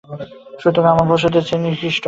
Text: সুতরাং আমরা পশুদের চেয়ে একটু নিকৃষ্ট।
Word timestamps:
সুতরাং 0.61 0.91
আমরা 0.93 1.05
পশুদের 1.11 1.43
চেয়ে 1.43 1.57
একটু 1.57 1.65
নিকৃষ্ট। 1.65 1.99